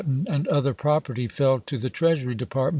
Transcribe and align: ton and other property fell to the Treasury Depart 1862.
ton 0.01 0.25
and 0.27 0.47
other 0.47 0.73
property 0.73 1.27
fell 1.27 1.59
to 1.59 1.77
the 1.77 1.87
Treasury 1.87 2.33
Depart 2.33 2.69
1862. 2.69 2.69